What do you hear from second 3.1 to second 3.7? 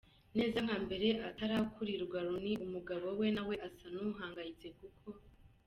we na we